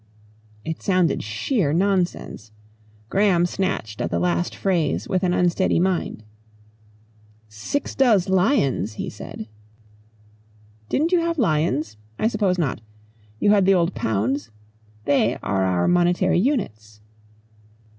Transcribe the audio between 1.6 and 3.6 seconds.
nonsense. Graham